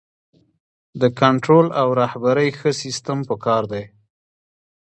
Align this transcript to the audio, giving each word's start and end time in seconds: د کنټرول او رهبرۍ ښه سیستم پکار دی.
د 1.01 1.03
کنټرول 1.19 1.67
او 1.81 1.87
رهبرۍ 2.01 2.49
ښه 2.59 2.71
سیستم 2.81 3.17
پکار 3.29 3.63
دی. 3.71 3.83